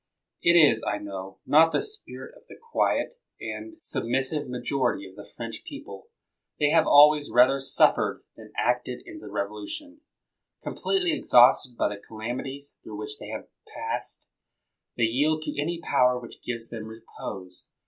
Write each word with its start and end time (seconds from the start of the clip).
It 0.41 0.53
is, 0.53 0.81
I 0.81 0.97
know, 0.97 1.37
not 1.45 1.71
the 1.71 1.79
spirit 1.79 2.35
of 2.35 2.47
the 2.49 2.55
quiet 2.55 3.19
and 3.39 3.39
9?, 3.39 3.39
THE 3.39 3.45
WORLD'S 3.45 3.45
FAMOUS 3.45 3.61
ORATIONS 3.61 3.87
submissive 4.27 4.49
majority 4.49 5.07
of 5.07 5.15
the 5.15 5.29
French 5.37 5.63
people. 5.63 6.07
They 6.59 6.69
have 6.71 6.87
always 6.87 7.29
rather 7.29 7.59
suffered 7.59 8.23
than 8.35 8.51
acted 8.57 9.03
in 9.05 9.19
the 9.19 9.29
Revolution. 9.29 10.01
Completely 10.63 11.13
exhausted 11.13 11.77
by 11.77 11.87
the 11.89 12.01
calam 12.01 12.41
ities 12.41 12.81
through 12.81 12.97
which 12.97 13.19
they 13.19 13.27
have 13.27 13.49
passed, 13.71 14.25
they 14.97 15.03
yield 15.03 15.43
to 15.43 15.61
any 15.61 15.79
power 15.79 16.19
which 16.19 16.41
gives 16.41 16.69
them 16.69 16.85
repose. 16.85 17.67